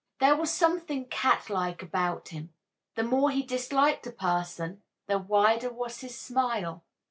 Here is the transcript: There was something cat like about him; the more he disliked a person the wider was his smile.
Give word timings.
There 0.19 0.35
was 0.35 0.49
something 0.49 1.05
cat 1.09 1.47
like 1.47 1.83
about 1.83 2.29
him; 2.29 2.51
the 2.95 3.03
more 3.03 3.29
he 3.29 3.43
disliked 3.43 4.07
a 4.07 4.11
person 4.11 4.81
the 5.05 5.19
wider 5.19 5.71
was 5.71 5.99
his 6.01 6.17
smile. 6.19 6.83